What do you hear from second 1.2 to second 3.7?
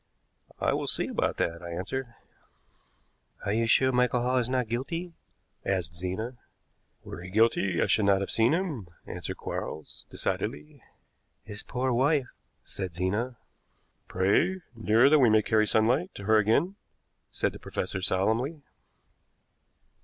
that," I answered. "Are you